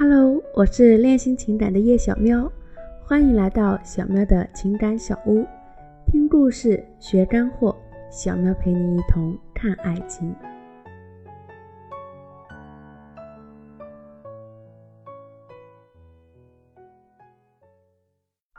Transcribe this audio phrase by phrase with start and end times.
[0.00, 2.48] Hello，我是练心情感的叶小喵，
[3.02, 5.44] 欢迎来到小喵的情感小屋，
[6.06, 7.76] 听故事学干货，
[8.08, 10.32] 小喵陪你一同看爱情。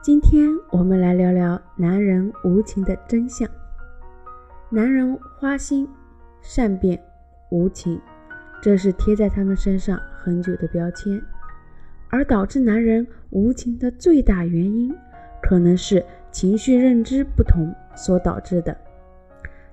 [0.03, 3.49] 今天我们来聊聊男人无情的真相。
[4.69, 5.87] 男人花心、
[6.41, 7.01] 善变、
[7.49, 7.97] 无情。
[8.61, 11.21] 这是贴在他们身上很久的标签，
[12.09, 14.93] 而导致男人无情的最大原因，
[15.41, 18.75] 可能是情绪认知不同所导致的。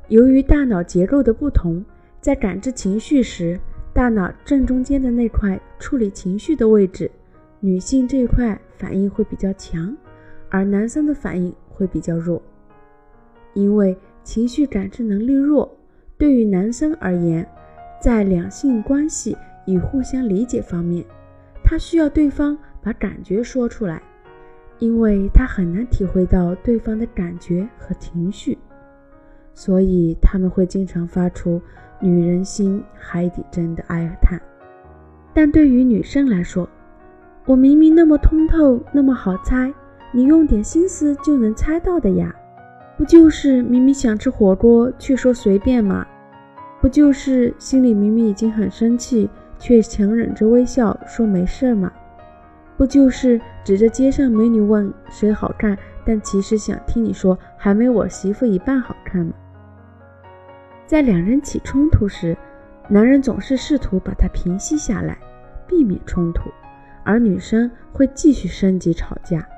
[0.08, 1.84] 由于大脑结构的不同，
[2.20, 3.58] 在感知情绪时，
[3.92, 7.10] 大脑正中间的那块处理情绪的位置，
[7.60, 9.96] 女性这一块反应会比较强，
[10.48, 12.40] 而男生的反应会比较弱。
[13.54, 15.76] 因为情绪感知能力弱，
[16.16, 17.46] 对于男生而言。
[17.98, 19.34] 在两性关系
[19.66, 21.04] 与互相理解方面，
[21.62, 24.00] 他需要对方把感觉说出来，
[24.78, 28.56] 因为他很难体会到对方的感觉和情绪，
[29.54, 31.60] 所以他们会经常发出
[32.00, 34.40] “女人心海底针”的哀叹。
[35.34, 36.68] 但对于女生来说，
[37.44, 39.72] 我明明那么通透，那么好猜，
[40.12, 42.34] 你用点心思就能猜到的呀，
[42.96, 46.06] 不就是明明想吃火锅，却说随便吗？
[46.80, 49.28] 不就是心里明明已经很生气，
[49.58, 51.92] 却强忍着微笑说没事儿嘛？
[52.76, 59.32] 不就是指着街上美女问谁好看，但其实想听你说还没我媳妇一半好看吗？
[60.86, 62.36] 在两人起冲突时，
[62.88, 65.18] 男人总是试图把它平息下来，
[65.66, 66.50] 避免冲突，
[67.02, 69.48] 而女生会继续升级吵架，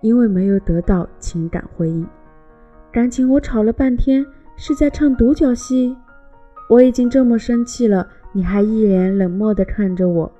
[0.00, 2.06] 因为没有得到情感回应。
[2.92, 5.96] 感情我吵了半天，是在唱独角戏。
[6.68, 10.30] 我已经这么生气了，你还一脸冷漠地看着我，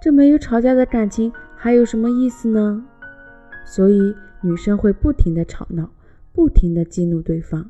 [0.00, 2.82] 这没有吵架的感情还有什么意思呢？
[3.66, 5.88] 所以女生会不停地吵闹，
[6.32, 7.64] 不停地激怒对方，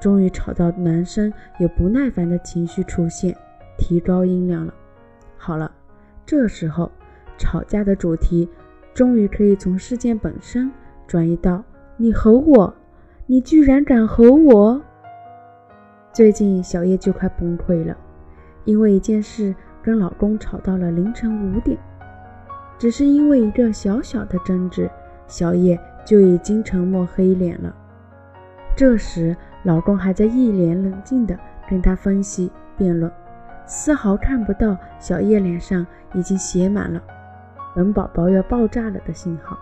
[0.00, 3.36] 终于吵到男生有不耐烦的情绪出现，
[3.76, 4.72] 提高音量了。
[5.36, 5.70] 好了，
[6.24, 6.90] 这时候
[7.36, 8.48] 吵架的主题
[8.94, 10.70] 终于可以从事件本身
[11.06, 11.62] 转移到
[11.98, 12.74] 你吼我，
[13.26, 14.80] 你居然敢吼我！
[16.12, 17.96] 最近小叶就快崩溃了，
[18.66, 21.78] 因为一件事跟老公吵到了凌晨五点，
[22.76, 24.90] 只是因为一个小小的争执，
[25.26, 27.74] 小叶就已经沉默黑脸了。
[28.76, 31.34] 这时老公还在一脸冷静地
[31.70, 33.10] 跟她分析辩论，
[33.64, 37.02] 丝毫看不到小叶脸上已经写满了
[37.74, 39.58] “本宝宝要爆炸了”的信号。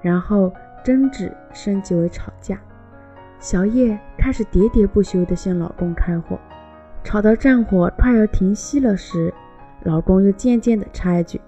[0.00, 0.50] 然后
[0.82, 2.58] 争执升级为吵架。
[3.38, 6.38] 小叶开始喋喋不休地向老公开火，
[7.02, 9.32] 吵到战火快要停息了时，
[9.82, 11.40] 老公又渐渐地插一句：“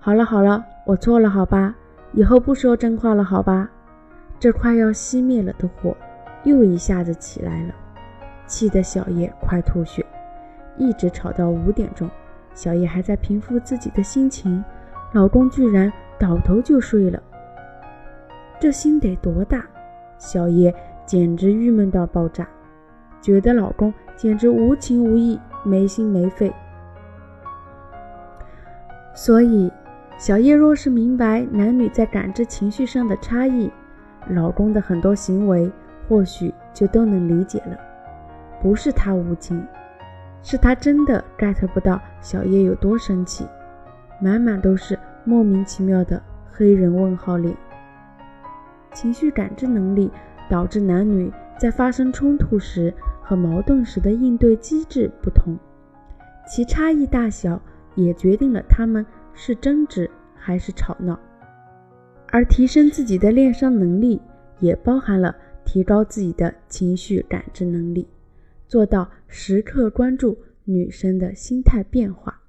[0.00, 1.74] 好了好了，我错了，好吧，
[2.12, 3.70] 以后不说真话了，好吧。”
[4.40, 5.96] 这快要熄灭了的火
[6.42, 7.74] 又一下子起来了，
[8.46, 10.04] 气得小叶快吐血。
[10.76, 12.10] 一直吵到五点钟，
[12.54, 14.64] 小叶还在平复自己的心情，
[15.12, 17.22] 老公居然倒头就睡了。
[18.58, 19.64] 这心得多大？
[20.18, 20.74] 小叶。
[21.06, 22.48] 简直郁闷到爆炸，
[23.20, 26.52] 觉得老公简直无情无义、没心没肺。
[29.14, 29.72] 所以，
[30.18, 33.70] 小叶若是明白男女在感知情绪上的差异，
[34.28, 35.70] 老公的很多行为
[36.08, 37.78] 或许就都能理解了。
[38.62, 39.64] 不是他无情，
[40.42, 43.46] 是他真的 get 不到小叶有多生气，
[44.20, 47.54] 满满都是莫名其妙的黑人问号脸。
[48.92, 50.10] 情绪感知能力。
[50.46, 52.92] 导致男女在发生冲突时
[53.24, 55.56] 和矛盾时的应对机制不同，
[56.46, 57.60] 其差异大小
[57.94, 61.18] 也决定了他们是争执还是吵闹。
[62.28, 64.20] 而提升自己的恋商能力，
[64.60, 65.34] 也包含了
[65.64, 68.06] 提高自己的情绪感知能力，
[68.68, 72.42] 做到时刻关注女生的心态变化，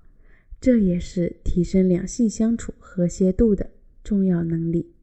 [0.59, 3.69] 这也是提升两性相处和谐度的
[4.03, 4.94] 重要能力。